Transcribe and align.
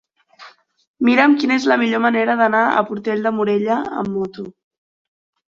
Mira'm 1.09 1.35
quina 1.43 1.57
és 1.61 1.67
la 1.71 1.77
millor 1.81 2.01
manera 2.07 2.39
d'anar 2.41 2.63
a 2.79 2.83
Portell 2.89 3.23
de 3.29 3.35
Morella 3.37 3.79
amb 4.01 4.13
moto. 4.19 4.49